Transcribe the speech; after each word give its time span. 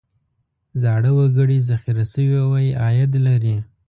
زاړه 0.81 1.11
وګړي 1.17 1.57
ذخیره 1.69 2.05
شوی 2.13 2.67
عاید 2.81 3.11
لري. 3.27 3.55